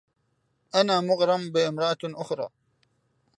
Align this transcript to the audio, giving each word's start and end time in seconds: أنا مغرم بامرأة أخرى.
أنا 0.75 1.01
مغرم 1.01 1.51
بامرأة 1.51 1.97
أخرى. 2.03 2.49